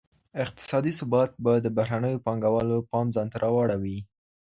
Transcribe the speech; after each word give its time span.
اقتصادي 0.43 0.91
ثبات 0.99 1.31
به 1.43 1.53
د 1.65 1.67
بهرنیو 1.77 2.23
پانګوالو 2.25 2.77
پام 2.91 3.05
ځانته 3.15 3.37
را 3.43 3.49
واړوي. 3.55 3.99